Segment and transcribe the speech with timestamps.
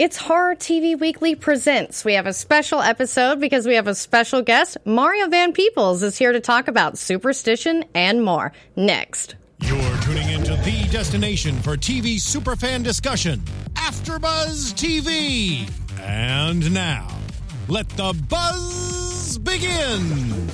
[0.00, 2.06] It's Horror TV Weekly Presents.
[2.06, 4.78] We have a special episode because we have a special guest.
[4.86, 8.50] Mario Van Peebles is here to talk about superstition and more.
[8.76, 9.34] Next.
[9.58, 13.42] You're tuning into the destination for TV superfan discussion,
[13.74, 15.70] AfterBuzz TV.
[16.00, 17.06] And now,
[17.68, 20.48] let the buzz begin.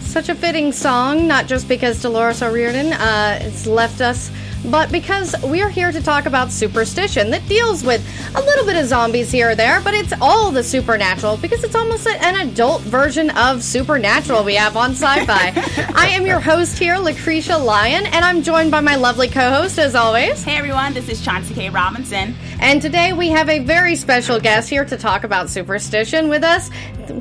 [0.00, 4.30] Such a fitting song, not just because Dolores O'Riordan uh, has left us
[4.66, 8.86] but because we're here to talk about superstition that deals with a little bit of
[8.86, 13.30] zombies here or there, but it's all the supernatural because it's almost an adult version
[13.30, 15.52] of supernatural we have on sci fi.
[15.94, 19.78] I am your host here, Lacretia Lyon, and I'm joined by my lovely co host
[19.78, 20.42] as always.
[20.42, 21.70] Hey everyone, this is Chauncey K.
[21.70, 22.34] Robinson.
[22.62, 26.70] And today we have a very special guest here to talk about superstition with us.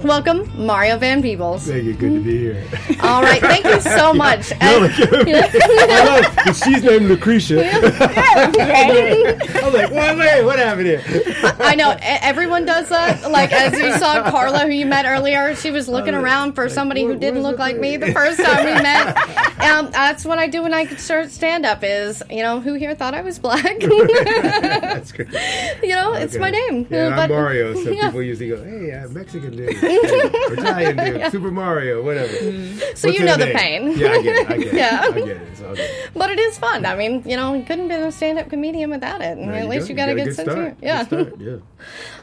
[0.03, 1.65] Welcome, Mario Van Peebles.
[1.65, 1.93] Thank you.
[1.95, 2.63] Good to be here.
[3.01, 3.41] All right.
[3.41, 4.51] Thank you so much.
[4.51, 4.57] no,
[4.91, 7.63] I love, she's named Lacretia.
[7.73, 11.01] I was like, wait, wait, what happened here?
[11.59, 11.97] I know.
[12.01, 13.31] Everyone does that.
[13.31, 17.03] Like, as you saw Carla, who you met earlier, she was looking around for somebody
[17.03, 19.17] who didn't look like me the first time we met.
[19.59, 22.93] Um, that's what I do when I start stand up is, you know, who here
[22.93, 23.79] thought I was black?
[23.79, 25.28] That's great.
[25.83, 26.87] You know, it's my name.
[26.89, 28.05] Yeah, But- I'm Mario, so Yeah.
[28.07, 32.33] people usually go, hey, I'm Mexican dude, Italian dude, Super Mario, whatever.
[32.33, 32.79] Mm.
[32.97, 33.55] So What's you know the name?
[33.55, 33.97] pain.
[33.97, 34.49] Yeah, I get it.
[34.51, 34.73] I get it.
[34.73, 35.01] Yeah.
[35.05, 36.09] I get it.
[36.15, 36.85] But it is fun.
[36.85, 39.37] I mean, you know, you couldn't be a stand-up comedian without it.
[39.37, 39.89] There At least go.
[39.91, 40.75] you got a got good, sense of start.
[40.81, 41.05] Yeah.
[41.05, 41.57] Start, yeah.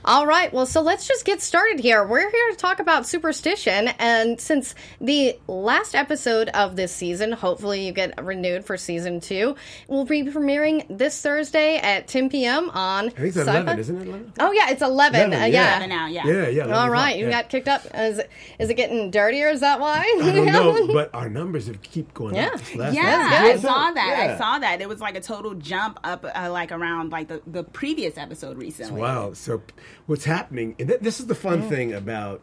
[0.05, 0.53] All right.
[0.53, 2.05] Well, so let's just get started here.
[2.07, 3.89] We're here to talk about superstition.
[3.99, 9.57] And since the last episode of this season, hopefully you get renewed for season two,
[9.89, 12.71] we'll be premiering this Thursday at 10 p.m.
[12.71, 13.61] on I think it's Sci-Fi.
[13.61, 14.09] 11, isn't it?
[14.09, 14.33] 11?
[14.41, 14.71] Oh, yeah.
[14.71, 15.21] It's 11.
[15.21, 15.47] 11, uh, yeah.
[15.47, 15.69] yeah.
[15.71, 16.27] Eleven now, yeah.
[16.27, 16.65] Yeah, yeah.
[16.65, 17.17] 11 All o'clock.
[17.17, 17.31] You yeah.
[17.31, 17.83] got kicked up.
[17.95, 19.49] Is it, is it getting dirtier?
[19.49, 19.99] Is that why?
[20.23, 22.47] I don't know, but our numbers have keep going Yeah.
[22.47, 22.75] up.
[22.77, 23.33] Last Yeah, night.
[23.33, 24.25] I saw that.
[24.27, 24.35] Yeah.
[24.35, 24.81] I saw that.
[24.81, 28.57] It was like a total jump up, uh, like around like the, the previous episode
[28.57, 29.01] recently.
[29.01, 29.33] Wow.
[29.35, 29.63] So
[30.07, 30.75] what's happening?
[30.79, 32.41] And th- this is the fun thing about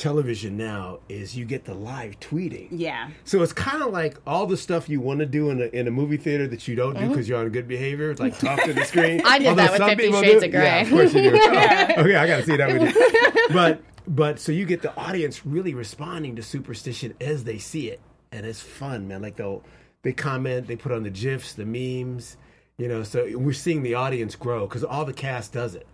[0.00, 2.68] television now is you get the live tweeting.
[2.70, 3.10] Yeah.
[3.24, 5.86] So it's kind of like all the stuff you want to do in a, in
[5.86, 8.10] a movie theater that you don't do because you're on good behavior.
[8.10, 9.18] It's like talk to the screen.
[9.18, 9.26] Mm-hmm.
[9.26, 10.64] I did Although that with 50 Shades do- of Grey.
[10.64, 11.28] Yeah, of course you do.
[11.36, 13.48] okay, I got to see that with you.
[13.54, 18.00] But but so you get the audience really responding to superstition as they see it,
[18.32, 19.22] and it's fun, man.
[19.22, 19.62] Like they'll
[20.02, 22.36] they comment, they put on the gifs, the memes,
[22.78, 23.02] you know.
[23.02, 25.86] So we're seeing the audience grow because all the cast does it.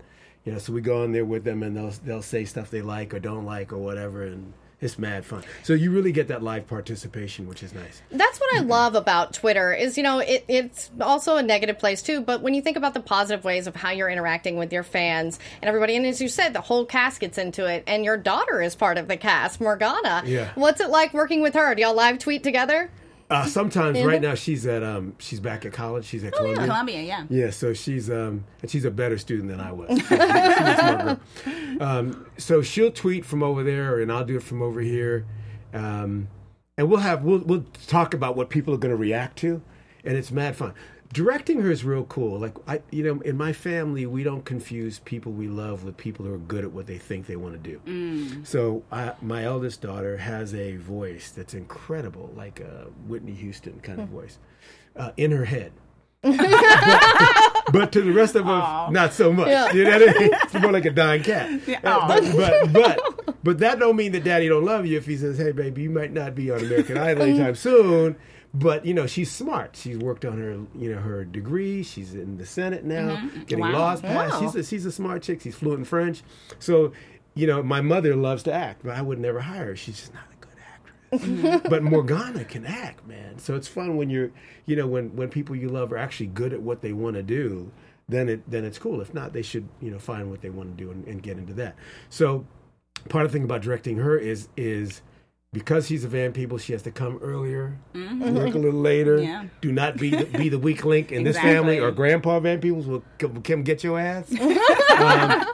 [0.46, 2.80] You know, so we go in there with them and they'll they'll say stuff they
[2.80, 5.42] like or don't like or whatever, and it's mad fun.
[5.64, 8.00] So you really get that live participation, which is nice.
[8.12, 12.00] That's what I love about Twitter is, you know, it, it's also a negative place
[12.00, 12.20] too.
[12.20, 15.40] But when you think about the positive ways of how you're interacting with your fans
[15.62, 18.62] and everybody, and as you said, the whole cast gets into it, and your daughter
[18.62, 20.22] is part of the cast, Morgana.
[20.26, 20.50] Yeah.
[20.54, 21.74] What's it like working with her?
[21.74, 22.90] Do y'all live tweet together?
[23.28, 26.04] Uh, sometimes, right now, she's at um, she's back at college.
[26.04, 26.66] She's at Columbia.
[26.66, 27.24] Columbia, yeah.
[27.28, 29.88] Yeah, so she's um, and she's a better student than I was.
[29.98, 31.82] She's a smart girl.
[31.82, 35.26] Um, so she'll tweet from over there, and I'll do it from over here,
[35.74, 36.28] um,
[36.78, 39.60] and we'll have we'll we'll talk about what people are going to react to,
[40.04, 40.72] and it's mad fun.
[41.12, 42.38] Directing her is real cool.
[42.38, 46.24] Like I, you know, in my family, we don't confuse people we love with people
[46.26, 48.44] who are good at what they think they want to do.
[48.44, 54.00] So I, my eldest daughter has a voice that's incredible, like a Whitney Houston kind
[54.00, 54.38] of voice,
[54.96, 55.72] uh, in her head.
[57.72, 59.48] but to the rest of us, not so much.
[59.74, 60.30] You know what I mean?
[60.32, 61.60] It's more like a dying cat.
[61.84, 65.16] Uh, but, but but but that don't mean that daddy don't love you if he
[65.16, 68.16] says, "Hey, baby, you might not be on American Idol anytime soon."
[68.58, 69.76] But you know she's smart.
[69.76, 71.82] She's worked on her you know her degree.
[71.82, 73.42] She's in the Senate now, mm-hmm.
[73.42, 73.72] getting Wow.
[73.72, 74.34] laws passed.
[74.34, 74.40] Wow.
[74.40, 75.42] She's a, she's a smart chick.
[75.42, 76.22] She's fluent in French.
[76.58, 76.92] So
[77.34, 79.76] you know my mother loves to act, but I would never hire her.
[79.76, 81.68] She's just not a good actress mm-hmm.
[81.68, 83.38] but Morgana can act, man.
[83.38, 84.30] So it's fun when you're,
[84.64, 87.22] you know, when when people you love are actually good at what they want to
[87.22, 87.70] do.
[88.08, 89.00] Then it then it's cool.
[89.00, 91.38] If not, they should you know find what they want to do and, and get
[91.38, 91.74] into that.
[92.08, 92.46] So
[93.08, 95.02] part of the thing about directing her is is
[95.56, 99.22] because she's a Van Peebles, she has to come earlier, work a little later.
[99.22, 99.46] Yeah.
[99.62, 102.86] Do not be the, be the weak link in this family, or Grandpa Van Peebles
[102.86, 104.30] will come, come get your ass.
[104.98, 105.46] um,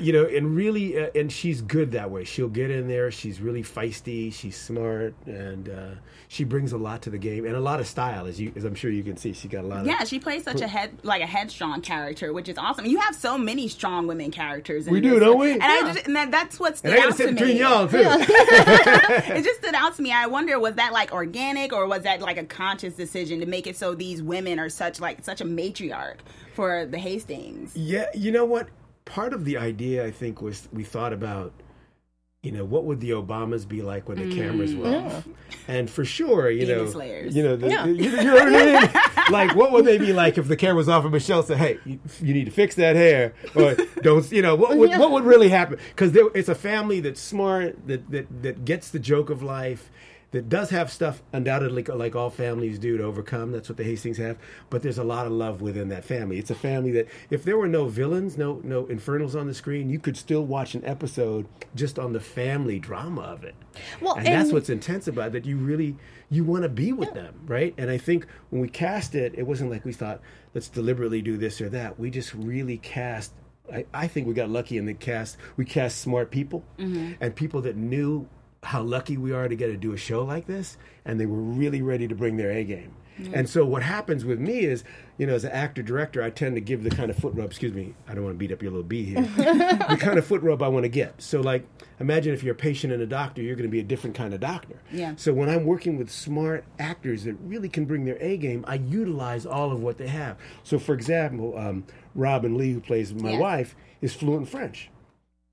[0.00, 2.24] you know, and really, uh, and she's good that way.
[2.24, 3.10] She'll get in there.
[3.10, 4.32] She's really feisty.
[4.32, 5.90] She's smart, and uh,
[6.28, 8.64] she brings a lot to the game and a lot of style, as you, as
[8.64, 9.32] I'm sure you can see.
[9.32, 12.32] She got a lot of Yeah, she plays such a head like a headstrong character,
[12.32, 12.86] which is awesome.
[12.86, 14.86] You have so many strong women characters.
[14.86, 15.52] In We do, don't we?
[15.52, 17.54] And I just, and that, that's what stood And I out to sit to between
[17.54, 17.60] me.
[17.60, 17.98] y'all too.
[18.00, 20.12] it just stood out to me.
[20.12, 23.66] I wonder was that like organic or was that like a conscious decision to make
[23.66, 26.18] it so these women are such like such a matriarch
[26.54, 27.76] for the Hastings?
[27.76, 28.68] Yeah, you know what?
[29.08, 31.52] Part of the idea, I think, was we thought about,
[32.42, 34.38] you know, what would the Obamas be like when the mm-hmm.
[34.38, 35.26] cameras were off?
[35.66, 37.36] And for sure, you know, Demon slayers.
[37.36, 37.86] you know, the, Yeah.
[37.86, 38.90] you, you know what I mean?
[39.30, 41.78] like, what would they be like if the camera was off and Michelle said, "Hey,
[41.84, 45.24] you, you need to fix that hair," or "Don't," you know, what would what would
[45.24, 45.78] really happen?
[45.88, 49.90] Because it's a family that's smart, that that that gets the joke of life.
[50.30, 53.50] That does have stuff undoubtedly like all families do to overcome.
[53.50, 54.36] That's what the Hastings have.
[54.68, 56.38] But there's a lot of love within that family.
[56.38, 59.88] It's a family that if there were no villains, no no infernals on the screen,
[59.88, 63.54] you could still watch an episode just on the family drama of it.
[64.02, 65.96] Well, and, that's what's intense about it, that you really
[66.30, 69.44] you want to be with them right and i think when we cast it it
[69.46, 70.20] wasn't like we thought
[70.54, 73.32] let's deliberately do this or that we just really cast
[73.72, 77.12] i, I think we got lucky in the cast we cast smart people mm-hmm.
[77.20, 78.28] and people that knew
[78.64, 81.40] how lucky we are to get to do a show like this and they were
[81.40, 82.92] really ready to bring their a game
[83.34, 84.84] and so what happens with me is
[85.16, 87.46] you know as an actor director i tend to give the kind of foot rub
[87.50, 90.24] excuse me i don't want to beat up your little bee here the kind of
[90.26, 91.66] foot rub i want to get so like
[91.98, 94.32] imagine if you're a patient and a doctor you're going to be a different kind
[94.34, 95.14] of doctor Yeah.
[95.16, 98.74] so when I'm working with smart actors that really can bring their A game, I
[98.76, 100.36] utilize all of what they have.
[100.62, 101.84] So for example, um,
[102.14, 103.40] Robin Lee, who plays my Yeah.
[103.40, 104.90] wife, is fluent in French.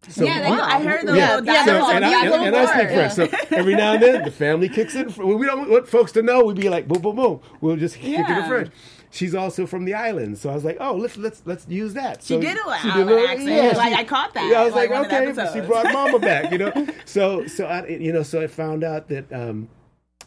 [0.10, 2.66] So yeah, they, I heard the Yeah, yeah, so, and, I, yeah, and, and I
[2.66, 3.13] speak French.
[3.13, 5.07] So every now and then, the family kicks in.
[5.18, 6.46] We don't want folks to know.
[6.46, 7.40] We'd be like, boom, boom, boom.
[7.62, 8.72] We'll just kick it in French.
[9.12, 12.22] She's also from the islands, so I was like, "Oh, let's let's let's use that."
[12.22, 13.78] She did a she island little- accent.
[13.78, 15.86] Like, I caught that, Yeah, I was like, like, one of the "Okay," she brought
[15.94, 16.74] Mama back, you know.
[17.06, 19.69] So so I you know so I found out that um,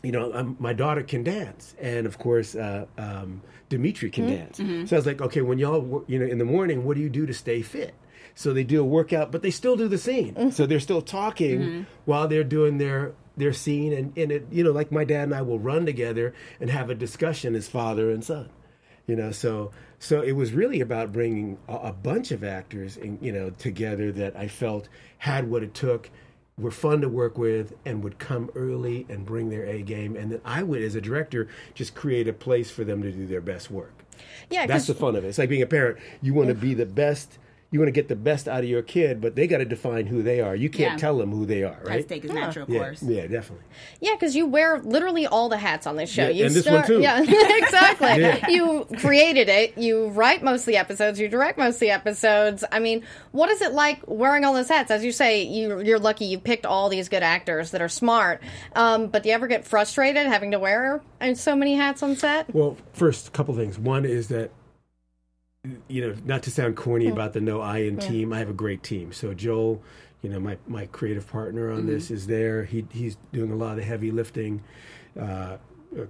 [0.02, 4.56] you know um, my daughter can dance, and of course uh, um, Dimitri can dance.
[4.56, 7.10] So I was like, "Okay, when y'all you know in the morning, what do you
[7.10, 7.94] do to stay fit?"
[8.38, 10.34] So they do a workout, but they still do the scene.
[10.34, 10.50] Mm-hmm.
[10.50, 11.82] So they're still talking mm-hmm.
[12.04, 15.34] while they're doing their their scene, and, and it you know like my dad and
[15.34, 18.50] I will run together and have a discussion as father and son
[19.08, 19.32] you know?
[19.32, 23.50] So so it was really about bringing a, a bunch of actors in, you know
[23.50, 26.08] together that i felt had what it took
[26.56, 30.16] were fun to work with and would come early and bring their a game.
[30.16, 33.26] And then i would as a director just create a place for them to do
[33.26, 34.04] their best work.
[34.50, 35.28] Yeah, that's the fun of it.
[35.28, 35.98] It's like being a parent.
[36.20, 36.60] You want to mm.
[36.60, 37.38] be the best
[37.70, 40.06] you want to get the best out of your kid but they got to define
[40.06, 40.96] who they are you can't Yeah.
[40.98, 43.02] tell them who they are right to take his natural yeah, course.
[43.02, 43.64] yeah definitely
[44.00, 46.22] yeah, because you wear literally all the hats on this show.
[46.24, 47.00] Yeah, you and this one too.
[47.00, 48.20] Yeah, exactly.
[48.20, 48.48] Yeah.
[48.48, 49.76] You created it.
[49.76, 51.18] You write most of the episodes.
[51.18, 52.64] You direct most of the episodes.
[52.70, 54.90] I mean, what is it like wearing all those hats?
[54.90, 58.40] As you say, you, you're lucky you picked all these good actors that are smart.
[58.76, 62.14] Um, but do you ever get frustrated having to wear uh, so many hats on
[62.16, 62.54] set?
[62.54, 63.78] Well, first, a couple things.
[63.78, 64.50] One is that,
[65.88, 68.54] you know, not to sound corny about the no I in team, I have a
[68.54, 69.12] great team.
[69.12, 69.82] So Joel,
[70.22, 72.64] you know, my, my creative partner on this is there.
[72.64, 74.62] He he's doing a lot of the heavy lifting.
[75.18, 75.58] Uh,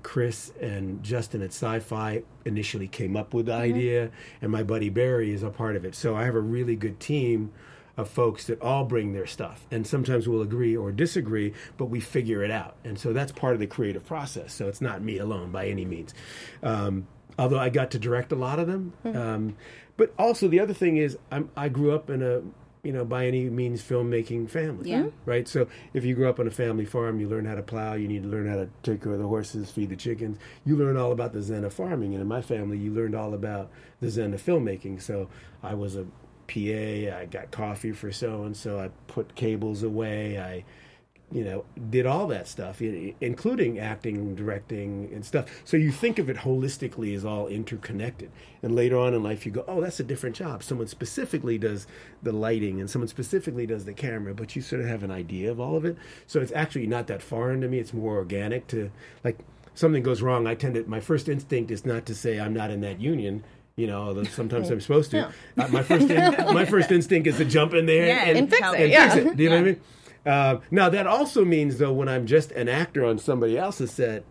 [0.02, 4.10] Chris and Justin at Sci-Fi initially came up with the idea,
[4.42, 5.94] and my buddy Barry is a part of it.
[5.94, 7.52] So I have a really good team
[7.96, 12.00] of folks that all bring their stuff, and sometimes we'll agree or disagree, but we
[12.00, 12.76] figure it out.
[12.84, 14.52] And so that's part of the creative process.
[14.52, 16.14] So it's not me alone by any means.
[16.62, 17.06] Um,
[17.38, 19.56] although I got to direct a lot of them, um,
[19.96, 22.42] but also the other thing is I'm, I grew up in a
[22.84, 25.06] you know by any means filmmaking family Yeah.
[25.26, 25.48] right?
[25.48, 28.06] So if you grew up on a family farm you learn how to plow you
[28.06, 30.38] need to learn how to take care of the horses feed the chickens.
[30.64, 32.12] You learn all about the zen of farming.
[32.14, 33.70] And in my family you learned all about
[34.00, 35.02] the zen of filmmaking.
[35.02, 35.28] So
[35.62, 36.04] i was a
[36.46, 40.64] pa i got coffee for so and so i put cables away i
[41.30, 45.46] you know, did all that stuff, including acting, directing, and stuff.
[45.64, 48.30] So you think of it holistically as all interconnected.
[48.62, 50.62] And later on in life, you go, oh, that's a different job.
[50.62, 51.86] Someone specifically does
[52.22, 55.50] the lighting, and someone specifically does the camera, but you sort of have an idea
[55.50, 55.98] of all of it.
[56.26, 57.78] So it's actually not that foreign to me.
[57.78, 58.90] It's more organic to,
[59.22, 59.38] like,
[59.74, 60.46] something goes wrong.
[60.46, 63.44] I tend to, my first instinct is not to say I'm not in that union.
[63.76, 65.26] You know, although sometimes I'm supposed to.
[65.58, 66.18] Uh, my first, in,
[66.54, 68.90] my first instinct is to jump in there Yeah, and, And fix it, it.
[68.90, 69.10] yeah.
[69.14, 69.36] fix it.
[69.36, 69.80] Do you know what I mean?
[70.28, 74.24] Uh, now that also means though when I'm just an actor on somebody else's set,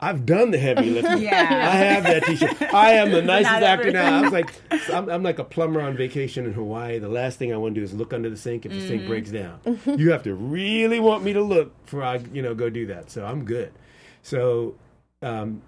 [0.00, 1.22] I've done the heavy lifting.
[1.22, 1.40] Yeah.
[1.40, 2.74] I have that T-shirt.
[2.74, 4.18] I am the nicest actor now.
[4.18, 4.52] I was like,
[4.92, 6.98] I'm, I'm like a plumber on vacation in Hawaii.
[6.98, 8.88] The last thing I want to do is look under the sink if the Mm-hmm.
[8.88, 9.60] sink breaks down.
[9.86, 13.10] You have to really want me to look before I, you know, go do that.
[13.10, 13.72] So I'm good.
[14.22, 14.74] So,
[15.22, 15.62] um,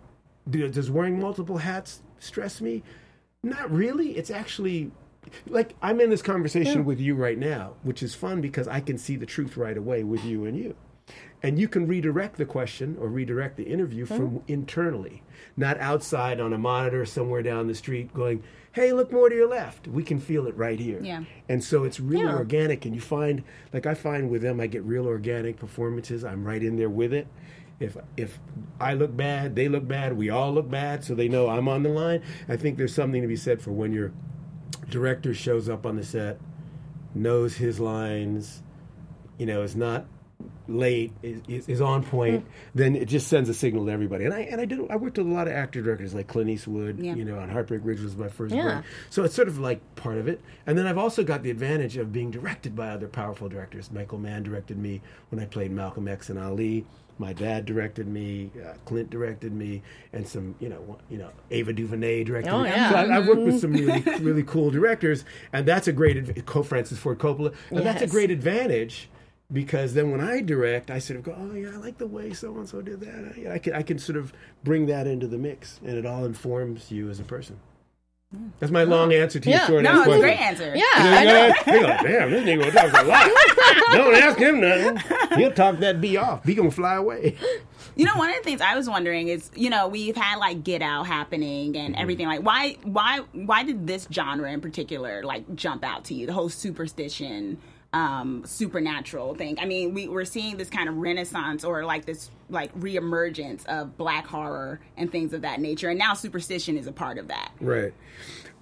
[0.51, 2.83] do, does wearing multiple hats stress me?
[3.43, 4.17] Not really.
[4.17, 4.91] It's actually
[5.49, 8.99] like I'm in this conversation with you right now, which is fun because I can
[8.99, 10.75] see the truth right away with you and you.
[11.43, 15.23] And you can redirect the question or redirect the interview from internally,
[15.57, 18.43] not outside on a monitor somewhere down the street going,
[18.73, 19.87] hey, look more to your left.
[19.87, 21.01] We can feel it right here.
[21.03, 21.23] Yeah.
[21.49, 22.37] And so it's really Yeah.
[22.37, 22.85] organic.
[22.85, 26.25] And you find, like I find with them, I get real organic performances.
[26.25, 27.29] I'm right in there with it.
[27.79, 28.39] If if
[28.81, 31.83] I look bad, they look bad, we all look bad, so they know I'm on
[31.83, 32.23] the line.
[32.49, 34.13] I think there's something to be said for when your
[34.89, 36.39] director shows up on the set,
[37.15, 38.63] knows his lines,
[39.39, 40.07] you know, is not
[40.69, 42.49] late, is, is, on point, hmm.
[42.75, 44.25] then it just sends a signal to everybody.
[44.25, 46.51] And I and I did I worked with a lot of actor directors like Clint
[46.51, 47.15] Eastwood, Yeah.
[47.15, 48.81] you know, on Heartbreak Ridge was my first Yeah.
[48.81, 48.85] break.
[49.11, 50.41] So it's sort of like part of it.
[50.67, 53.91] And then I've also got the advantage of being directed by other powerful directors.
[53.93, 56.85] Michael Mann directed me when I played Malcolm X and Ali.
[57.19, 59.83] My dad directed me, uh, Clint directed me,
[60.13, 62.69] and some, you know, you know, Ava DuVernay directed Oh, me.
[62.69, 62.91] yeah.
[62.91, 66.63] So I, I've worked with some really, really cool directors, and that's a great co
[66.63, 69.09] Francis Ford Coppola, and that's a great advantage
[69.53, 72.33] because then when I direct, I sort of go, oh yeah, I like the way
[72.35, 73.35] so and so did that.
[73.49, 74.33] I, I can I can sort of
[74.65, 77.59] bring that into the mix, and it all informs you as a person.
[78.59, 79.67] That's my long answer to your Yeah.
[79.67, 80.73] short No, ass it's a great answer.
[80.75, 81.53] Yeah, I know.
[81.67, 83.31] They go, damn, this nigga talks a lot.
[83.93, 85.39] Don't ask him nothing.
[85.39, 86.45] He'll talk that B off.
[86.45, 87.37] He gonna fly away.
[87.97, 90.63] You know, one of the things I was wondering is, you know, we've had like
[90.65, 92.03] Get Out happening and mm-hmm.
[92.03, 92.27] everything.
[92.27, 96.27] Like, why, why, why did this genre in particular like jump out to you?
[96.27, 97.59] The whole superstition,
[97.97, 99.59] um, supernatural thing.
[99.59, 103.97] I mean, we we're seeing this kind of renaissance or like this like reemergence of
[103.97, 107.53] black horror and things of that nature, and now superstition is a part of that.
[107.59, 107.95] Right.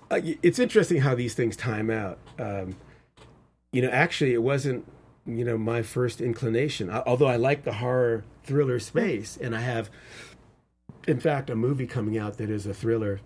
[0.09, 2.21] Uh, it's interesting how these things time out.
[2.39, 2.77] Um,
[3.73, 4.87] you know, actually, it wasn't
[5.27, 6.89] you know my first inclination.
[6.89, 9.91] I, although I like the horror thriller space, and I have,
[11.09, 13.21] in fact, a movie coming out that is a thriller.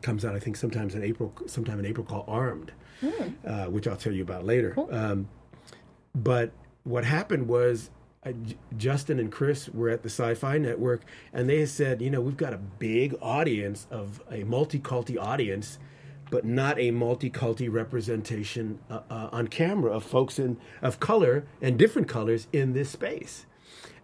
[0.00, 2.72] Comes out, I think, sometimes in April, sometime in April, called Armed,
[3.46, 4.74] uh, which I'll tell you about later.
[4.90, 5.28] Um,
[6.14, 6.52] but
[6.84, 7.90] what happened was
[8.24, 12.20] uh, J- Justin and Chris were at the Sci-Fi Network, and they said, you know,
[12.20, 15.78] we've got a big audience of a multi-culti audience,
[16.30, 21.78] but not a multi-culti representation uh, uh, on camera of folks in of color and
[21.78, 23.46] different colors in this space.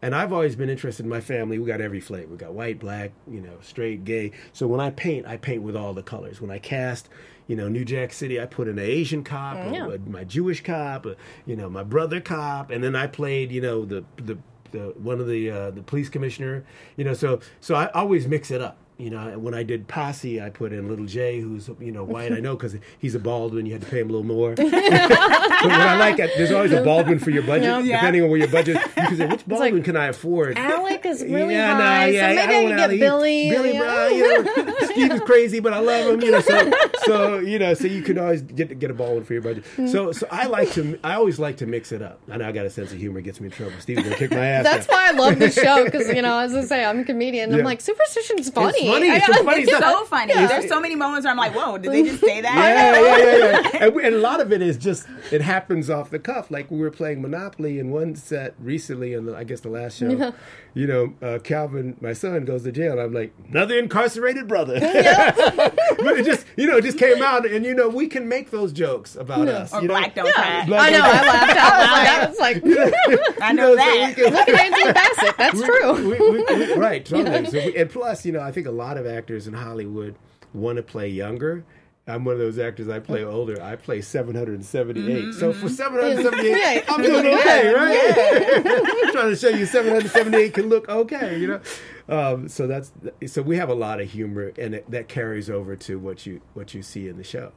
[0.03, 1.59] And I've always been interested in my family.
[1.59, 2.29] We got every flavor.
[2.29, 4.33] We got white, black, you know, straight, gay.
[4.53, 6.41] So when I paint, I paint with all the colors.
[6.41, 7.09] When I cast,
[7.47, 9.87] you know, New Jack City, I put in an Asian cop, yeah.
[9.89, 11.07] a- my Jewish cop,
[11.45, 14.39] you know, my brother cop, and then I played, you know, the the,
[14.73, 16.65] the one of the uh, the police commissioner.
[16.97, 18.79] You know, so so I always mix it up.
[19.01, 22.33] You know, when I did Posse, I put in Little J, who's you know white.
[22.33, 23.67] I know because he's a Baldwin.
[23.67, 24.55] You had to pay him a little more.
[24.57, 27.97] but what I like, there's always a Baldwin for your budget, Yeah.
[27.97, 28.77] depending on where your budget.
[28.77, 30.59] You can say, which Baldwin like, can I afford?
[30.59, 33.51] Alec is really Yeah, nah, high, yeah, so maybe I I, can get Billy.
[33.51, 33.79] Billy yeah.
[33.81, 36.21] Brown, you know, Steve is crazy, but I love him.
[36.21, 36.73] You know, so
[37.05, 39.65] so you know, so you can always get get a Baldwin for your budget.
[39.89, 42.21] So so I like to, I always like to mix it up.
[42.31, 43.75] I know I got a sense of humor, gets me in trouble.
[43.81, 44.65] Steve's gonna kick my ass.
[44.65, 44.95] That's now.
[44.95, 47.55] why I love the show because you know, as I say, I'm a comedian.
[47.55, 48.90] I'm like superstition's funny.
[48.93, 49.63] Funny, it's so funny.
[49.63, 50.33] It's so funny.
[50.35, 50.47] Yeah.
[50.47, 52.55] There's so many moments where I'm like, whoa, did they just say that?
[52.55, 53.81] Yeah, yeah, yeah, yeah.
[53.81, 56.51] And, we, and a lot of it is just it happens off the cuff.
[56.51, 59.99] Like we were playing Monopoly in one set recently, in the, I guess the last
[59.99, 60.35] show.
[60.73, 64.79] You know, uh, Calvin, my son, goes to jail, and I'm like, another incarcerated brother.
[64.81, 68.51] but it just, you know, it just came out, and you know, we can make
[68.51, 69.73] those jokes about us.
[69.75, 69.95] Or you know?
[69.95, 70.33] black don't Yeah.
[70.33, 70.67] cry.
[70.67, 70.99] Black I know.
[70.99, 72.07] don't- I laughed out loud.
[72.07, 74.15] I was like, I You know that.
[74.17, 75.37] we can- look at Angela Bassett.
[75.39, 75.93] That's true.
[76.09, 77.47] we, we, we, right, totally.
[77.47, 80.15] So we, and plus, you know, I think a lot of actors in Hollywood
[80.55, 81.65] want to play younger.
[82.11, 82.89] I'm one of those actors.
[82.89, 83.61] I play older.
[83.63, 85.35] I play 778.
[85.35, 88.67] So for 778, Yeah, I'm you're doing looking okay, good.
[88.67, 89.13] right?
[89.13, 91.61] trying to show you 778 can look okay, you know.
[92.09, 92.93] Um, so that's
[93.27, 96.41] so we have a lot of humor, and it, that carries over to what you
[96.55, 97.53] what you see in the show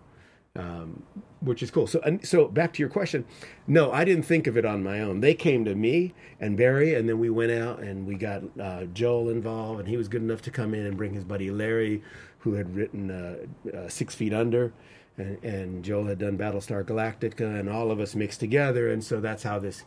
[0.55, 1.03] um,
[1.43, 1.88] which is cool.
[1.88, 3.25] So, and so back to your question.
[3.67, 5.19] No, I didn't think of it on my own.
[5.19, 8.85] They came to me and Barry, and then we went out and we got uh,
[8.85, 12.01] Joel involved, and he was good enough to come in and bring his buddy Larry,
[12.39, 14.73] who had written uh, uh, Six Feet Under,
[15.17, 19.19] and, and Joel had done Battlestar Galactica, and all of us mixed together, and so
[19.19, 19.83] that's how this.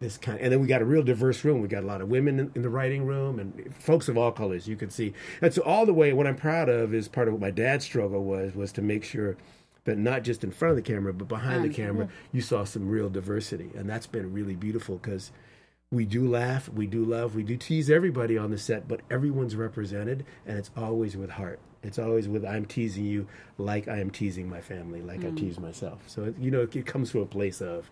[0.00, 1.62] This kind, and then we got a real diverse room.
[1.62, 4.32] We got a lot of women in, in the writing room, and folks of all
[4.32, 4.66] colors.
[4.66, 6.12] You can see, and so all the way.
[6.12, 9.04] What I'm proud of is part of what my dad's struggle was was to make
[9.04, 9.36] sure
[9.84, 12.88] that not just in front of the camera but behind the camera you saw some
[12.88, 15.30] real diversity and that's been really beautiful because
[15.90, 19.54] we do laugh we do love we do tease everybody on the set but everyone's
[19.54, 21.60] represented and it's always with heart.
[21.82, 23.26] It's always with i'm teasing you
[23.58, 26.02] like i am teasing my family like i tease myself.
[26.06, 27.90] So it, you know it, comes from a place of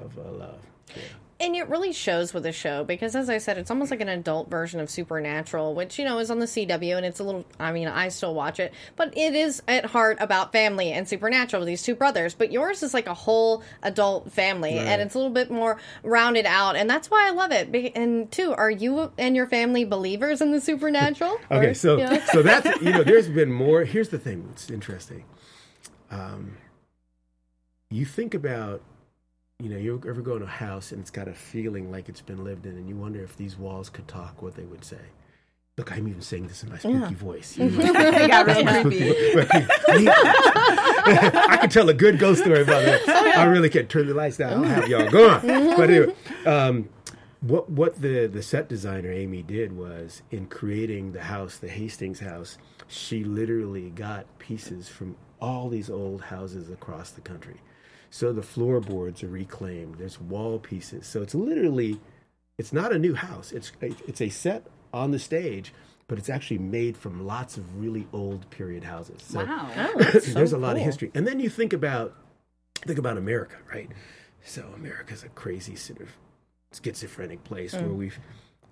[0.00, 0.60] of uh, love.
[0.94, 1.02] Yeah.
[1.38, 4.08] And it really shows with the show because, as I said, it's almost like an
[4.08, 7.44] adult version of Supernatural, which, you know, is on the CW and it's a little,
[7.60, 11.60] I mean, I still watch it, but it is at heart about family and Supernatural
[11.60, 12.34] with these two brothers.
[12.34, 14.86] But yours is like a whole adult family Right.
[14.86, 16.74] and it's a little bit more rounded out.
[16.74, 17.68] And that's why I love it.
[17.94, 21.38] And, two, are you and your family believers in the Supernatural?
[21.50, 23.84] Okay, Or- so so that's you know, there's been more.
[23.84, 25.24] Here's the thing that's interesting.
[26.10, 26.56] Um,
[27.90, 28.80] you think about,
[29.62, 32.20] you know, you ever go in a house and it's got a feeling like it's
[32.20, 35.00] been lived in, and you wonder if these walls could talk, what they would say.
[35.78, 37.56] Look, I'm even saying this in my spooky voice.
[37.58, 39.12] You know, It got real my creepy.
[41.08, 43.08] I could tell a good ghost story about that.
[43.36, 44.64] I really can't turn the lights down.
[44.64, 45.46] I'll have y'all gone.
[45.76, 46.14] But anyway,
[46.46, 46.88] um,
[47.40, 52.20] what what the the set designer Amy did was in creating the house, the Hastings
[52.20, 52.56] house,
[52.88, 57.60] she literally got pieces from all these old houses across the country.
[58.10, 59.96] So the floorboards are reclaimed.
[59.96, 61.06] There's wall pieces.
[61.06, 62.00] So it's literally,
[62.58, 63.52] it's not a new house.
[63.52, 65.72] It's it's a set on the stage,
[66.08, 69.22] but it's actually made from lots of really old period houses.
[69.22, 69.70] So Wow.
[69.76, 71.10] Oh, that's there's a lot of history.
[71.14, 72.14] And then you think about
[72.86, 73.90] think about America, right?
[74.44, 76.08] So America's a crazy sort of
[76.72, 77.96] schizophrenic place where Mm.
[77.96, 78.18] we've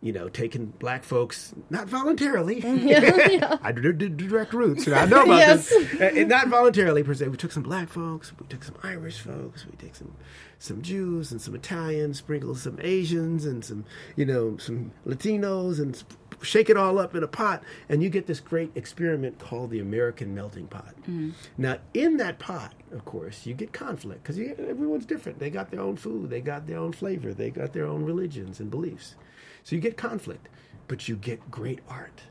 [0.04, 2.60] you know, taking black folks not voluntarily.
[2.60, 3.56] yeah.
[3.62, 4.86] I did direct roots.
[4.86, 5.68] and I know about Yes.
[5.70, 5.94] this.
[6.00, 7.28] Uh, and not voluntarily per se.
[7.28, 8.30] We took some black folks.
[8.38, 9.64] We took some Irish folks.
[9.66, 10.14] We took some
[10.58, 12.18] some Jews and some Italians.
[12.18, 16.04] Sprinkled some Asians and some you know some Latinos and
[16.42, 19.80] shake it all up in a pot, and you get this great experiment called the
[19.80, 20.94] American melting pot.
[21.56, 25.38] Now, in that pot, of course, you get conflict because everyone's different.
[25.38, 26.28] They got their own food.
[26.28, 27.32] They got their own flavor.
[27.32, 29.14] They got their own religions and beliefs.
[29.64, 30.48] So you get conflict,
[30.88, 32.22] but you get great art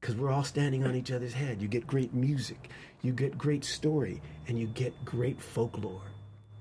[0.00, 1.60] because we're all standing on each other's head.
[1.60, 2.70] You get great music,
[3.02, 6.02] you get great story, and you get great folklore.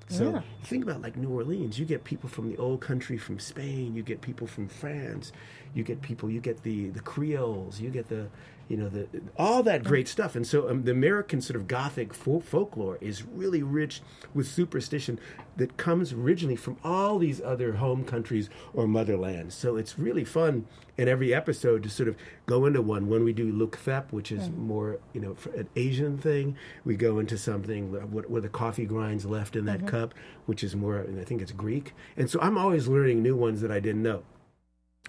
[0.07, 0.41] So Yeah.
[0.63, 1.77] think about like New Orleans.
[1.77, 3.93] You get people from the old country, from Spain.
[3.93, 5.31] You get people from France.
[5.75, 6.31] You get people.
[6.31, 7.79] You get the the Creoles.
[7.79, 8.27] You get the
[8.69, 10.35] you know the all that great stuff.
[10.35, 14.01] And so um, the American sort of Gothic fol- folklore is really rich
[14.33, 15.19] with superstition
[15.57, 19.53] that comes originally from all these other home countries or motherlands.
[19.53, 23.09] So it's really fun in every episode to sort of go into one.
[23.09, 27.17] When we do Luke Thep, which is more you know an Asian thing, we go
[27.17, 30.13] into something where where the coffee grinds left in that cup,
[30.45, 31.93] which is more I think it's Greek.
[32.15, 34.21] And so I'm always learning new ones that I didn't know.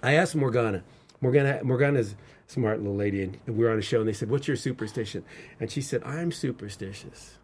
[0.02, 0.82] I asked Morgana.
[1.20, 2.12] Morgana Morgana's
[2.48, 4.56] a smart little lady, and we were on a show, and they said, "What's your
[4.56, 5.24] superstition?"
[5.58, 7.38] And she said, "I'm superstitious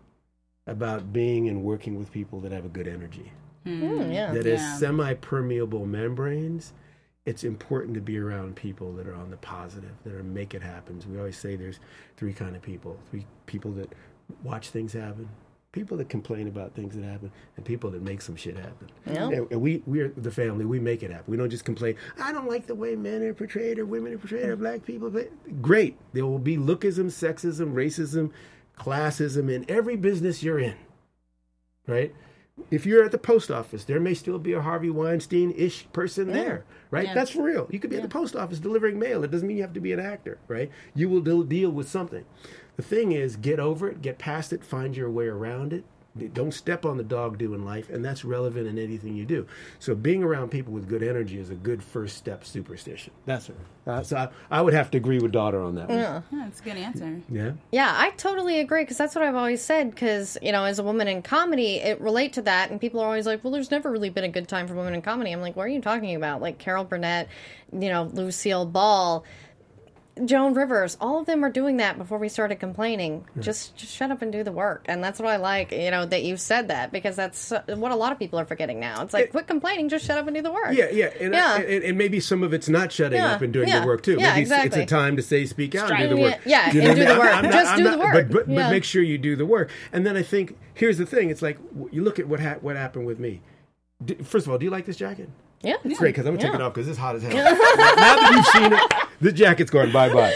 [0.67, 3.33] about being and working with people that have a good energy,
[3.65, 4.33] Mm, yeah.
[4.33, 4.77] that is Yeah.
[4.79, 6.73] semi-permeable membranes."
[7.25, 10.63] It's important to be around people that are on the positive, that are make it
[10.63, 11.03] happen.
[11.11, 11.81] We always say there's
[12.17, 13.93] three kind of people: three people that
[14.45, 15.29] watch things happen,
[15.77, 18.89] people that complain about things that happen, and people that make some shit happen.
[19.05, 19.29] Yeah.
[19.29, 20.65] And and we we're the family.
[20.65, 21.31] We make it happen.
[21.31, 21.97] We don't just complain.
[22.19, 25.11] I don't like the way men are portrayed or women are portrayed or black people.
[25.11, 28.31] But great, there will be lookism, sexism, racism,
[28.79, 30.77] classism in every business you're in.
[31.87, 32.15] Right.
[32.71, 36.65] If you're at the post office, there may still be a Harvey Weinstein-ish person there,
[36.91, 37.05] right?
[37.05, 37.13] Yeah.
[37.13, 37.69] That's for real.
[37.71, 39.23] You could be at the post office delivering mail.
[39.25, 40.71] It doesn't mean you have to be an actor, right?
[40.95, 42.25] You will deal with something.
[42.77, 45.85] The thing is, get over it, get past it, find your way around it.
[46.33, 49.47] Don't step on the dog doing life, and that's relevant in anything you do.
[49.79, 53.13] So, being around people with good energy is a good first step superstition.
[53.27, 53.55] That's her.
[53.87, 55.99] Uh, so, I, I would have to agree with daughter on that one.
[55.99, 56.23] Yeah.
[56.33, 57.21] Yeah, that's a good answer.
[57.31, 57.53] Yeah.
[57.71, 59.91] Yeah, I totally agree because that's what I've always said.
[59.91, 63.07] Because you know, as a woman in comedy, it relate to that, and people are
[63.07, 65.43] always like, "Well, there's never really been a good time for women in comedy." I'm
[65.43, 67.29] like, "What are you talking about?" Like Carol Burnett,
[67.73, 69.23] you know, Lucille Ball,
[70.25, 73.27] Joan Rivers, all of them are doing that before we started complaining.
[73.39, 75.73] Just, just shut up and do the work, and that's what I like.
[75.73, 78.81] You know, that you said that because that's what a lot of people are forgetting
[78.81, 79.03] now.
[79.03, 79.31] It's like, Yeah.
[79.33, 80.69] quit complaining, just shut up and do the work.
[80.73, 81.57] Yeah, yeah, and, Yeah.
[81.61, 84.03] and, and maybe some of it's not shutting Yeah, up and doing yeah, the work
[84.03, 84.17] too.
[84.19, 86.35] yeah, maybe it's, it's a time to say, speak out, and do the work.
[86.37, 87.35] it- yeah, You and do I the work.
[87.35, 88.13] I'm Just I'm do the work.
[88.15, 88.55] But, but, Yeah.
[88.65, 89.71] but make sure you do the work.
[89.93, 91.59] And then I think here's the thing: it's like
[91.91, 93.43] you look at what ha- what happened with me.
[94.25, 95.29] First of all, do you like this jacket?
[95.63, 97.33] Yeah, It's great because I'm gonna take it off because it's hot as hell.
[97.35, 98.81] now that you've seen it,
[99.21, 100.35] the jacket's going bye bye.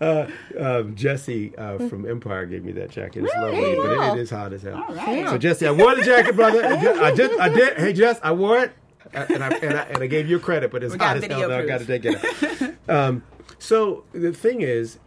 [0.00, 0.26] uh,
[0.58, 3.24] um, Jesse uh, from Empire gave me that jacket.
[3.24, 4.12] It's lovely, but Wow.
[4.14, 4.84] it, it is hot as hell.
[4.90, 5.28] right.
[5.28, 6.64] So Jesse, I wore the jacket, brother.
[6.66, 7.76] I just, I just, I did.
[7.78, 8.72] Hey, Jess, I wore it,
[9.14, 11.24] Uh, and I and I, and I gave you credit, but it's We hot as
[11.24, 11.40] hell.
[11.40, 12.78] video Now I got to take it.
[12.88, 12.96] out.
[13.08, 13.22] um,
[13.58, 14.98] so the thing is,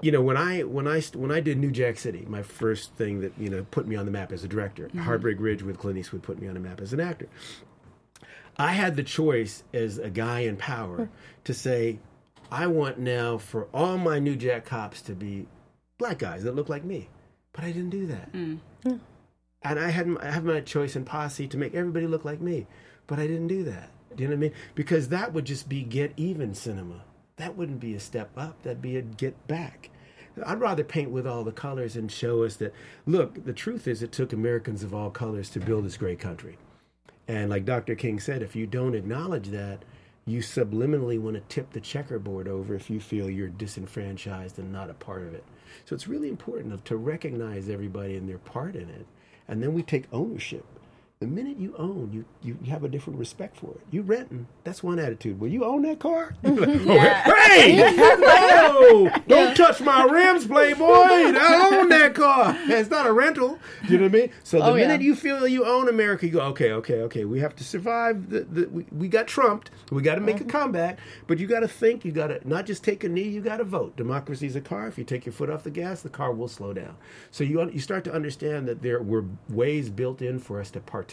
[0.00, 3.20] you know, when I when I when I did New Jack City, my first thing
[3.20, 5.00] that you know put me on the map as a director, mm-hmm.
[5.00, 7.28] Heartbreak Ridge with Clint Eastwood put me on the map as an actor.
[8.58, 11.10] I had the choice as a guy in power
[11.44, 11.98] to say,
[12.50, 15.46] I want now for all my New Jack cops to be
[15.98, 17.08] black guys that look like me,
[17.52, 18.32] but I didn't do that.
[18.32, 18.60] Mm.
[19.62, 22.66] And I had I have my choice in posse to make everybody look like me,
[23.06, 23.90] but I didn't do that.
[24.14, 24.52] Do you know what I mean?
[24.74, 27.02] Because that would just be get even cinema.
[27.36, 28.62] That wouldn't be a step up.
[28.62, 29.90] That'd be a get back.
[30.44, 32.74] I'd rather paint with all the colors and show us that
[33.06, 33.44] look.
[33.44, 36.58] The truth is, it took Americans of all colors to build this great country.
[37.28, 37.94] And like Dr.
[37.94, 39.84] King said, if you don't acknowledge that,
[40.26, 44.90] you subliminally want to tip the checkerboard over if you feel you're disenfranchised and not
[44.90, 45.44] a part of it.
[45.84, 49.06] So it's really important to recognize everybody and their part in it.
[49.48, 50.64] And then we take ownership.
[51.18, 53.80] The minute you own, you, you, you have a different respect for it.
[53.90, 55.40] You renting, that's one attitude.
[55.40, 56.34] Well, you own that car?
[56.44, 57.76] You're like, oh, hey,
[58.20, 60.84] no, don't touch my rims, Playboy.
[60.84, 62.54] I own that car.
[62.64, 63.58] It's not a rental.
[63.88, 64.30] You know what I mean?
[64.44, 64.88] So the Oh, yeah.
[64.88, 67.24] minute you feel you own America, you go, okay, okay, okay.
[67.24, 68.28] We have to survive.
[68.28, 69.70] The, the, we, we got trumped.
[69.90, 70.50] We got to make Mm-hmm.
[70.50, 70.98] a comeback.
[71.26, 72.04] But you got to think.
[72.04, 73.22] You got to not just take a knee.
[73.22, 73.96] You got to vote.
[73.96, 74.86] Democracy is a car.
[74.86, 76.94] If you take your foot off the gas, the car will slow down.
[77.30, 80.80] So you you start to understand that there were ways built in for us to
[80.80, 81.05] participate.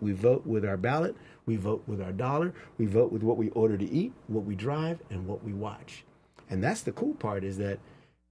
[0.00, 1.16] We vote with our ballot.
[1.46, 2.52] We vote with our dollar.
[2.78, 6.04] We vote with what we order to eat, what we drive, and what we watch.
[6.50, 7.78] And that's the cool part is that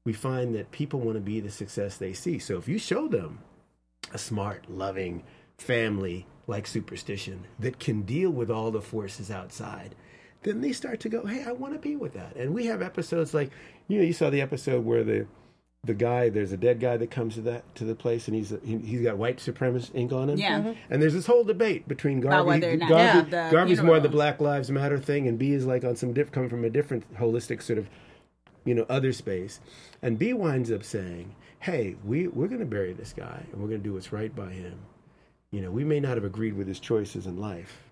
[0.06, 2.40] we find that people want to be the success they see.
[2.40, 3.40] So if you show them
[4.14, 5.24] a smart, loving
[5.58, 9.96] family like Superstition that can deal with all the forces outside,
[10.44, 12.82] then they start to go, "Hey, I want to be with that." And we have
[12.84, 13.50] episodes like,
[13.88, 15.26] you know, you saw the episode where the
[15.86, 18.54] the guy, there's a dead guy that comes to that to the place, and he's
[18.64, 20.38] he, he's got white supremacist ink on him.
[20.38, 20.62] Yeah.
[20.62, 20.78] Mhm.
[20.90, 22.36] And there's this whole debate between Garvey.
[22.36, 24.10] About whether or not- Garvey yeah, the Garvey's more the.
[24.10, 27.14] Black Lives Matter thing, and Bea is like on some diff, coming from a different
[27.16, 27.88] holistic sort of
[28.66, 29.60] you know, other space.
[30.02, 33.68] And Bea winds up saying, hey, we, we're going to bury this guy and we're
[33.68, 34.80] going to do what's right by him.
[35.52, 37.84] You know, we may not have agreed with his choices in life,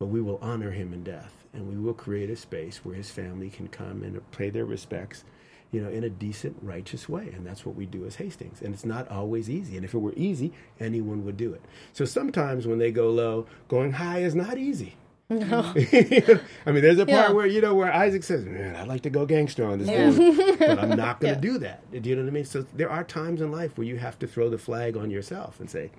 [0.00, 1.44] but we will honor him in death.
[1.54, 5.22] And we will create a space where his family can come and pay their respects,
[5.70, 7.28] you know, in a decent, righteous way.
[7.34, 8.62] And that's what we do as Hastings.
[8.62, 9.76] And it's not always easy.
[9.76, 11.60] And if it were easy, anyone would do it.
[11.92, 14.94] So sometimes when they go low, going high is not easy.
[15.30, 15.74] No.
[15.76, 17.32] I mean, there's a part Yeah.
[17.32, 20.58] where you know where Isaac says, "Man, I'd like to go gangster on this dude,
[20.58, 22.46] but I'm not going to do that." Do you know what I mean?
[22.46, 25.60] So there are times in life where you have to throw the flag on yourself
[25.60, 25.90] and say,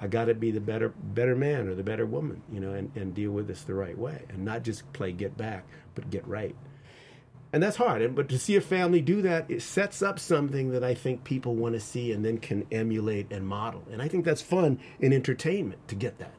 [0.00, 2.90] "I got to be the better, better man or the better woman," you know, and,
[2.96, 6.26] and deal with this the right way, and not just play get back, but get
[6.26, 6.56] right.
[7.54, 8.02] And that's hard.
[8.02, 11.22] And but to see a family do that, it sets up something that I think
[11.22, 13.84] people want to see and then can emulate and model.
[13.92, 16.34] And I think that's fun in entertainment to get that.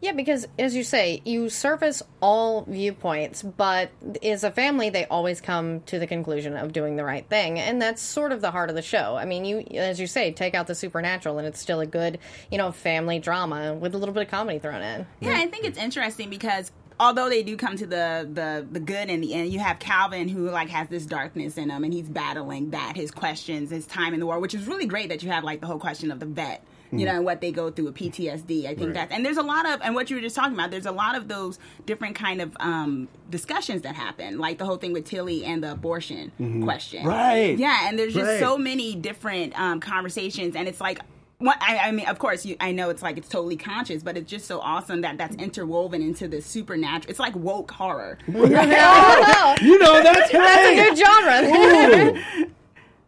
[0.00, 3.90] Yeah, because as you say, you surface all viewpoints, but
[4.22, 7.82] as a family, they always come to the conclusion of doing the right thing, and
[7.82, 9.16] that's sort of the heart of the show.
[9.16, 12.20] I mean, you, as you say, take out the supernatural, and it's still a good,
[12.50, 15.06] you know, family drama with a little bit of comedy thrown in.
[15.20, 19.08] Yeah, I think it's interesting because although they do come to the the the good
[19.10, 22.08] in the end, you have Calvin who like has this darkness in him, and he's
[22.08, 25.30] battling that his questions, his time in the war, which is really great that you
[25.30, 26.62] have like the whole question of the vet.
[26.92, 28.66] You know, and what they go through with PTSD.
[28.66, 28.94] I think Right.
[28.94, 30.92] that, and there's a lot of, and what you were just talking about, there's a
[30.92, 35.04] lot of those different kind of um, discussions that happen, like the whole thing with
[35.04, 36.30] Tilly and the abortion
[36.62, 37.04] question.
[37.04, 37.58] Right.
[37.58, 38.38] Yeah, and there's just Right.
[38.38, 41.00] so many different um, conversations, and it's like.
[41.44, 44.16] What, I, I mean, of course, you, I know it's like it's totally conscious, but
[44.16, 47.10] it's just so awesome that that's interwoven into the supernatural.
[47.10, 48.16] It's like woke horror.
[48.26, 52.54] You know, that's That's a new genre.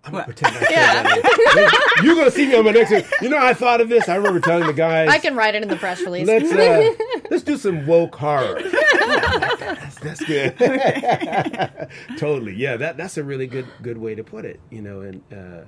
[0.04, 2.00] I'm gonna pretend I said that.
[2.04, 3.04] You're gonna see me on my next one.
[3.22, 4.06] You know, I thought of this.
[4.06, 6.26] I remember telling the guys, I can write it in the press release.
[6.26, 6.92] let's uh,
[7.30, 8.60] let's do some woke horror.
[8.62, 10.56] that's, that's good.
[12.18, 12.76] totally, yeah.
[12.76, 14.60] That that's a really good good way to put it.
[14.70, 15.64] You know, and uh,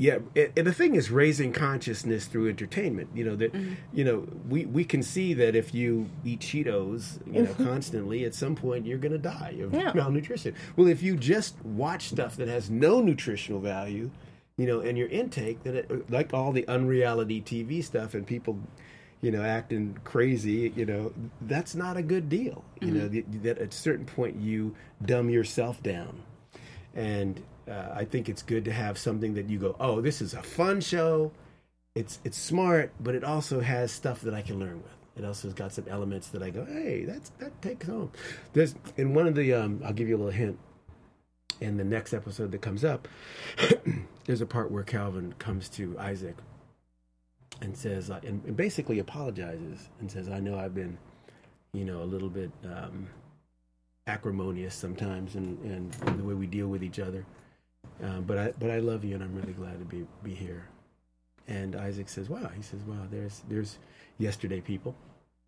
[0.00, 3.10] yeah, and, and the thing is raising consciousness through entertainment.
[3.14, 3.74] You know that mm-hmm.
[3.92, 7.64] you know we we can see that if you eat Cheetos, you know, mm-hmm.
[7.64, 9.92] constantly, at some point you're going to die of Yeah.
[9.94, 10.54] malnutrition.
[10.76, 14.12] Well, if you just watch stuff that has no nutritional value,
[14.56, 18.58] you know, and your intake, then it, like all the unreality TV stuff and people.
[19.20, 20.72] You know, acting crazy.
[20.76, 22.64] You know, that's not a good deal.
[22.80, 22.98] You mm-hmm.
[22.98, 26.22] know, that, that at a certain point you dumb yourself down
[26.94, 30.34] and uh, I think it's good to have something that you go, oh, this is
[30.34, 31.32] a fun show.
[31.94, 34.92] It's it's smart, but it also has stuff that I can learn with.
[35.16, 38.12] It also has got some elements that I go, hey, that's that takes home.
[38.52, 40.58] There's in one of the, um, I'll give you a little hint.
[41.60, 43.08] In the next episode that comes up,
[44.26, 46.36] there's a part where Calvin comes to Isaac
[47.60, 50.98] and says, uh, and, and basically apologizes and says, I know I've been,
[51.72, 52.52] you know, a little bit.
[52.64, 53.08] Um,
[54.08, 57.24] acrimonious sometimes and, and the way we deal with each other.
[58.02, 60.68] Um, but I but I love you and I'm really glad to be be here.
[61.48, 63.78] And Isaac says, "Wow." He says, "Wow, there's there's
[64.18, 64.94] yesterday people.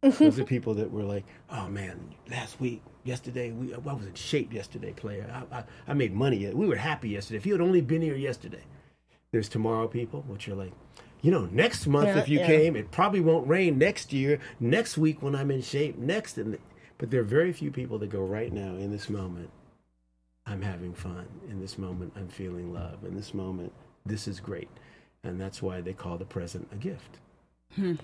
[0.02, 4.14] Those are people that were like, oh man, last week, yesterday, we I was in
[4.14, 5.30] shape yesterday, player.
[5.52, 6.50] I, I, I made money.
[6.54, 7.36] We were happy yesterday.
[7.36, 8.62] If you had only been here yesterday.
[9.32, 10.72] There's tomorrow people, which are like,
[11.22, 12.46] you know, next month Yeah, if you yeah.
[12.46, 14.40] came, it probably won't rain next year.
[14.58, 15.98] Next week when I'm in shape.
[15.98, 16.58] Next, and
[16.98, 19.50] but there are very few people that go right now in this moment.
[20.46, 21.26] I'm having fun.
[21.48, 23.04] In this moment, I'm feeling love.
[23.04, 23.72] In this moment,
[24.04, 24.68] this is great,
[25.22, 27.18] and that's why they call the present a gift.
[27.76, 27.94] Hmm.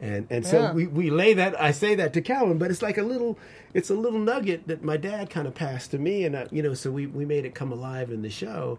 [0.00, 0.72] And and so Yeah.
[0.74, 3.38] we, we lay that I say that to Calvin, but it's like a little
[3.72, 6.62] it's a little nugget that my dad kind of passed to me, and I, you
[6.62, 8.78] know, so we we made it come alive in the show.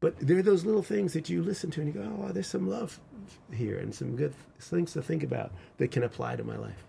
[0.00, 2.46] but there are those little things that you listen to and you go, oh, there's
[2.48, 2.98] some love
[3.52, 6.84] here and some good things to think about that can apply to my life.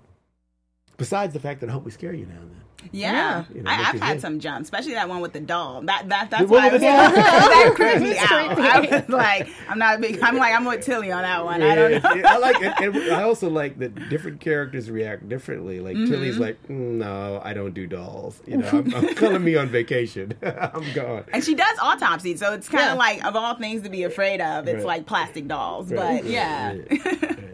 [0.97, 2.61] Besides the fact that I hope we scare you now and then.
[2.91, 4.21] Yeah, You know, I, I've had think.
[4.21, 5.81] some jumps, especially that one with the doll.
[5.81, 7.11] That that that's The why one I was, the doll?
[7.11, 8.59] that creeped me out.
[8.59, 10.19] I was like, I'm not a big.
[10.21, 11.61] I'm like, I'm with Tilly on that one.
[11.61, 12.13] I don't know.
[12.15, 12.73] Yeah, I like it.
[12.79, 15.79] And I also like that different characters react differently.
[15.79, 16.11] Like Mm-hmm.
[16.11, 18.41] Tilly's like, "Mm, no, I don't do dolls.
[18.45, 20.33] You know, I'm, I'm calling me on vacation.
[20.43, 21.25] I'm gone.
[21.33, 22.93] And she does autopsy, so it's kind of Yeah.
[22.95, 24.85] like of all things to be afraid of, it's Right.
[24.85, 25.91] like plastic dolls.
[25.91, 27.53] Right, But right, yeah, right.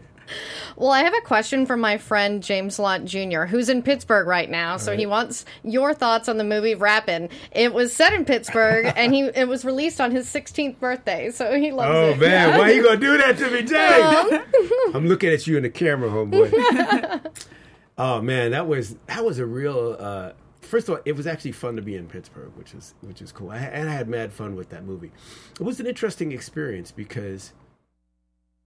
[0.75, 4.49] Well, I have a question from my friend James Lott Jr., who's in Pittsburgh right
[4.49, 4.77] now.
[4.77, 7.29] So he wants your thoughts on the movie Rappin'.
[7.51, 11.59] It was set in Pittsburgh, and he it was released on his 16th birthday, so
[11.59, 12.13] he loves Oh it.
[12.13, 14.95] Oh man, why you gonna do that to me, James?
[14.95, 17.43] I'm looking at you in the camera, homeboy.
[17.97, 19.95] oh man, that was that was a real.
[19.99, 20.31] Uh,
[20.61, 23.31] first of all, it was actually fun to be in Pittsburgh, which is which is
[23.31, 23.51] cool.
[23.51, 25.11] I, and I had mad fun with that movie.
[25.59, 27.53] It was an interesting experience because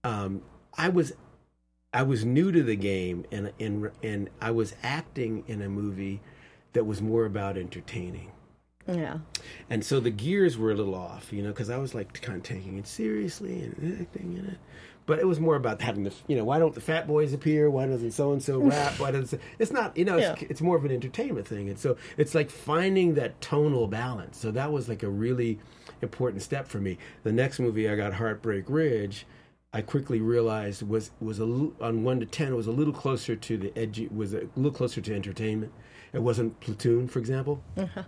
[0.04, 0.42] um,
[0.76, 1.12] I was
[1.92, 6.20] I was new to the game, and and and I was acting in a movie
[6.74, 8.32] that was more about entertaining.
[8.86, 9.18] Yeah.
[9.68, 12.38] And so the gears were a little off, you know, because I was like kind
[12.38, 14.58] of taking it seriously and acting in it.
[15.04, 17.70] But it was more about having the, you know, why don't the fat boys appear?
[17.70, 18.98] Why doesn't so and so rap?
[18.98, 20.48] Why doesn't it's not, you know, it's, Yeah.
[20.50, 21.68] it's more of an entertainment thing.
[21.68, 24.38] And so it's like finding that tonal balance.
[24.38, 25.58] So that was like a really
[26.02, 26.98] important step for me.
[27.24, 29.26] The next movie I got, Heartbreak Ridge.
[29.72, 32.54] I quickly realized was was a on one to ten.
[32.56, 34.08] Was a little closer to the edgy.
[34.08, 35.72] Was a little closer to entertainment.
[36.12, 37.62] It wasn't Platoon, for example.
[37.76, 38.02] Uh-huh.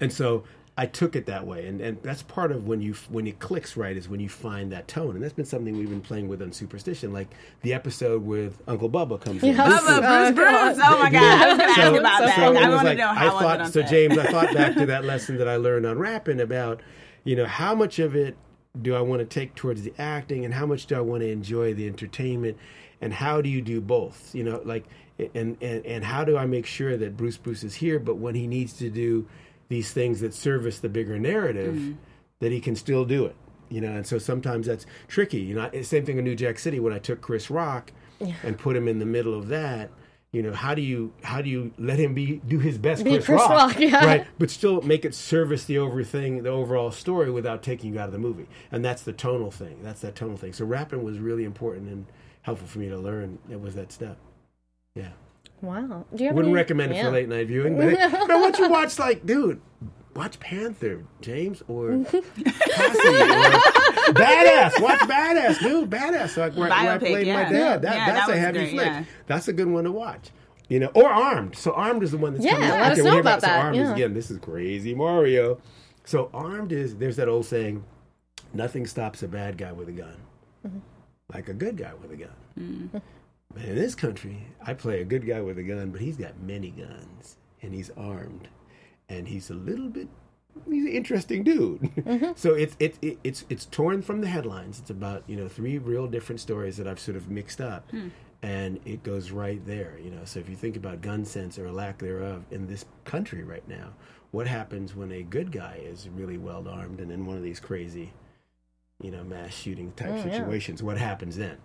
[0.00, 0.44] And so
[0.78, 3.76] I took it that way, and, and that's part of when you when it clicks
[3.76, 6.40] right is when you find that tone, and that's been something we've been playing with
[6.42, 7.28] on Superstition, like
[7.62, 9.56] the episode with Uncle Bubba comes in.
[9.56, 9.68] Yeah.
[9.68, 10.86] This Bubba, is- Bruce, Bruce.
[10.86, 12.36] Oh my god, I was gonna ask about that.
[12.36, 13.82] so I was want like- to know how was thought, it so.
[13.82, 16.80] James, I thought back to that lesson that I learned on Rappin' about,
[17.24, 18.36] you know, how much of it
[18.80, 21.28] do I want to take towards the acting, and how much do I want to
[21.28, 22.56] enjoy the entertainment,
[23.00, 24.34] and how do you do both?
[24.34, 24.84] You know, like,
[25.34, 28.34] and and and how do I make sure that Bruce Bruce is here, but when
[28.34, 29.26] he needs to do
[29.68, 31.96] these things that service the bigger narrative, mm.
[32.40, 33.36] that he can still do it.
[33.68, 35.40] You know, and so sometimes that's tricky.
[35.40, 37.92] You know, same thing in New Jack City when I took Chris Rock
[38.42, 39.90] and put him in the middle of that.
[40.32, 43.10] You know, how do you how do you let him be do his best Be
[43.14, 44.04] Chris, Chris Rock, Rock, yeah.
[44.06, 44.26] right?
[44.38, 48.06] But still make it service the over thing, the overall story without taking you out
[48.06, 48.46] of the movie.
[48.70, 49.78] And that's the tonal thing.
[49.82, 50.52] That's that tonal thing.
[50.52, 52.06] So Rappin' was really important and
[52.42, 53.38] helpful for me to learn.
[53.50, 54.18] It was that step.
[54.94, 55.08] Yeah.
[55.62, 56.06] Wow.
[56.14, 57.04] Do you have Wouldn't any- recommend it yeah.
[57.04, 59.60] for late night viewing, but, but once you watch, like, dude,
[60.14, 62.22] watch Panther, James, or Posse, or
[64.14, 64.80] Badass.
[64.80, 65.90] Watch Badass, dude.
[65.90, 66.36] Badass.
[66.36, 67.42] Like where, where I played yeah.
[67.44, 67.82] my dad.
[67.82, 68.86] That, Yeah, that's that a heavy great, flick.
[68.86, 69.04] yeah.
[69.26, 70.30] That's a good one to watch.
[70.68, 71.56] You know, or Armed.
[71.56, 72.80] So Armed is the one that's Yeah, coming out.
[72.80, 74.14] let us know about so that, Armed is again.
[74.14, 75.58] This is crazy Mario.
[76.04, 77.84] So Armed is there's that old saying,
[78.54, 80.16] nothing stops a bad guy with a gun,
[80.66, 80.78] Mm-hmm.
[81.32, 83.02] like a good guy with a gun.
[83.52, 86.38] But in this country, I play a good guy with a gun, but he's got
[86.40, 88.46] many guns and he's armed,
[89.10, 90.08] and he's a little bit.
[90.68, 91.82] He's an interesting dude.
[91.82, 92.32] Mm-hmm.
[92.36, 94.78] so it's it's it, it's it's torn from the headlines.
[94.78, 98.08] It's about you know three real different stories that I've sort of mixed up, hmm.
[98.42, 99.98] and it goes right there.
[100.02, 103.42] You know, so if you think about gun sense or lack thereof in this country
[103.42, 103.90] right now,
[104.30, 107.60] what happens when a good guy is really well armed and in one of these
[107.60, 108.12] crazy
[109.02, 110.38] you know, mass shooting type mm, yeah.
[110.38, 110.82] situations.
[110.82, 111.56] What happens then?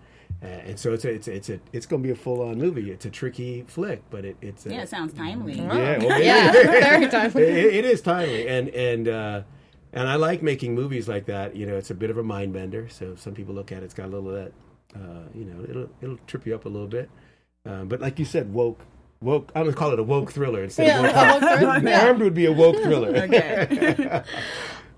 [0.44, 2.42] Uh, and so it's a, it's a, it's a, it's going to be a full
[2.42, 2.92] on movie.
[2.92, 5.54] It's a tricky flick, but it, it's a, Yeah, it sounds timely.
[5.54, 7.44] yeah, well, Yeah, very timely.
[7.44, 9.42] It- it is timely, and and uh,
[9.94, 11.56] and I like making movies like that.
[11.56, 12.88] You know, it's a bit of a mind bender.
[12.90, 14.52] So some people look at it, it's got a little of that.
[14.96, 17.10] Uh, you know, it'll it'll trip you up a little bit.
[17.66, 18.82] Uh, but like you said, woke.
[19.22, 21.16] Woke, I'm gonna call it a woke thriller instead Yeah, of woke.
[21.16, 21.94] a woke thriller.
[22.08, 23.16] Armed would be a woke thriller.
[23.16, 24.24] Okay.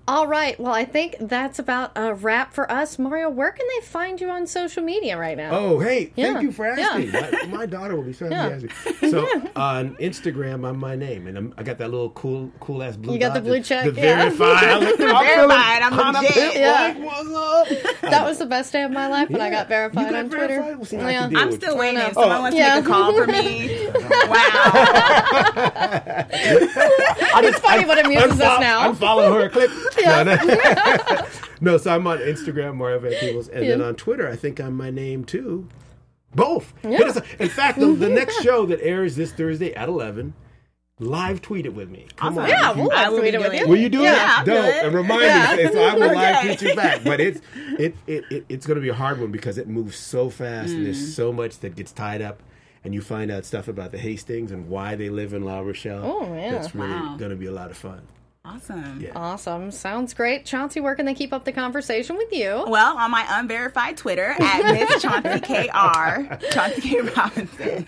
[0.08, 0.58] All right.
[0.58, 2.98] Well, I think that's about a wrap for us.
[2.98, 5.50] Mario, where can they find you on social media right now?
[5.52, 7.10] Oh, hey, thank you for asking.
[7.12, 7.30] Yeah.
[7.30, 8.48] My, my daughter will be so Yeah.
[8.48, 8.70] happy.
[8.86, 9.10] asking.
[9.10, 12.96] So on Instagram, I'm my name, and I'm, I got that little cool, cool ass
[12.96, 13.12] blue.
[13.14, 14.28] You got the dot, blue check, The yeah.
[14.30, 14.64] verified.
[14.64, 16.56] I'm Verified, I'm feeling legit.
[16.56, 16.94] Yeah.
[16.98, 20.18] like, that was the best day of my life when I got verified You got
[20.24, 20.46] on Twitter.
[20.48, 20.76] verified?
[20.76, 21.20] Well, see, I Yeah.
[21.20, 21.78] can deal I'm with still it.
[21.78, 22.00] waiting.
[22.00, 22.20] Oh, if know.
[22.22, 23.86] someone wants to make a call for me,
[24.28, 26.26] wow.
[27.40, 28.80] It's funny what amuses us now.
[28.80, 29.70] I'm following her clip.
[30.00, 30.22] Yeah.
[30.22, 31.26] No, no.
[31.60, 34.76] No, so I'm on Instagram, Mario Van Peebles, and then on Twitter, I think I'm
[34.76, 35.68] my name too.
[36.34, 36.72] Both.
[36.84, 37.24] Up.
[37.40, 40.34] In fact, the, the next show that airs this Thursday at 11,
[41.00, 42.06] live tweet it with me.
[42.14, 42.44] Come Awesome.
[42.44, 42.48] on.
[42.48, 43.64] yeah, we'll live tweet it with doing you.
[43.64, 43.68] it.
[43.68, 44.44] Will you do Yeah, it?
[44.46, 44.84] Dope.
[44.84, 45.56] And remind Yeah.
[45.56, 47.02] me, so I will live tweet you back.
[47.02, 47.40] But it's
[47.76, 50.70] it, it, it it's going to be a hard one because it moves so fast
[50.70, 50.84] and Mm.
[50.84, 52.40] there's so much that gets tied up.
[52.84, 56.02] And you find out stuff about the Hastings and why they live in La Rochelle.
[56.04, 56.52] Oh, yeah.
[56.52, 57.16] That's really Wow.
[57.16, 58.02] going to be a lot of fun.
[58.54, 59.00] Awesome.
[59.00, 59.12] Yeah.
[59.14, 59.70] Awesome.
[59.70, 60.46] Sounds great.
[60.46, 62.64] Chauncey, where can they keep up the conversation with you?
[62.66, 67.00] Well, on my unverified Twitter at Miss Chauncey KR, Chauncey K.
[67.00, 67.86] Robinson.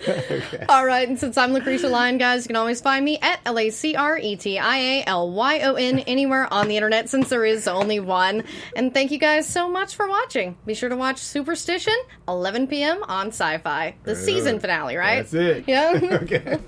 [0.69, 3.59] All right, and since I'm Lacretia Lyon, guys, you can always find me at L
[3.59, 7.09] A C R E T I A L Y O N anywhere on the internet
[7.09, 8.45] since there is only one.
[8.77, 10.57] And thank you guys so much for watching.
[10.67, 11.97] Be sure to watch Superstition,
[12.29, 13.03] 11 p.m.
[13.05, 13.95] on Sci Fi.
[14.05, 15.23] The season finale, right?
[15.29, 15.65] That's it.
[15.67, 15.99] Yeah.
[16.23, 16.59] okay.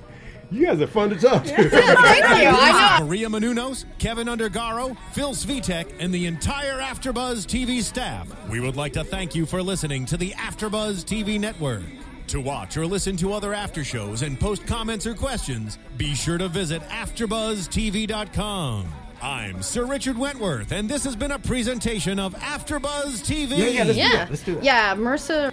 [0.52, 1.50] You guys are fun to talk to.
[1.70, 2.48] thank you.
[2.50, 3.06] I know.
[3.06, 8.28] Maria Menounos, Keven Undergaro, Phil Svitek, and the entire AfterBuzz TV staff.
[8.50, 11.82] We would like to thank you for listening to the AfterBuzz TV network.
[12.28, 16.36] To watch or listen to other after shows and post comments or questions, be sure
[16.38, 18.86] to visit AfterBuzzTV.com.
[19.22, 23.56] I'm Sir Richard Wentworth, and this has been a presentation of AfterBuzz TV.
[23.56, 24.10] Yeah, yeah, let's do Yeah.
[24.16, 24.30] that.
[24.30, 24.64] Let's do that.
[24.64, 25.52] Yeah, Mercer.